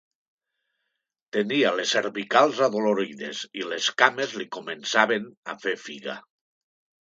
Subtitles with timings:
[1.37, 6.21] Tenia les cervicals adolorides i les cames li començaven a fer figa.